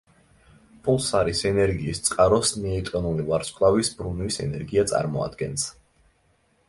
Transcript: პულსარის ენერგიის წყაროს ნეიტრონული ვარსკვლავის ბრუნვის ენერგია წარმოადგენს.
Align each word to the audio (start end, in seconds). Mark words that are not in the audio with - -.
პულსარის 0.85 1.41
ენერგიის 1.49 2.01
წყაროს 2.07 2.53
ნეიტრონული 2.63 3.27
ვარსკვლავის 3.29 3.93
ბრუნვის 4.01 4.41
ენერგია 4.49 4.87
წარმოადგენს. 4.95 5.69